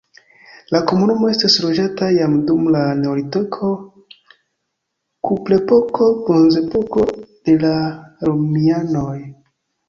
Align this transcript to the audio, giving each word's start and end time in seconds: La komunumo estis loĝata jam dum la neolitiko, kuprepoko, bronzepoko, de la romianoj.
La 0.75 0.79
komunumo 0.91 1.27
estis 1.33 1.55
loĝata 1.65 2.07
jam 2.15 2.33
dum 2.47 2.63
la 2.75 2.81
neolitiko, 3.01 3.69
kuprepoko, 5.29 6.09
bronzepoko, 6.31 7.05
de 7.51 7.57
la 7.67 7.75
romianoj. 8.31 9.15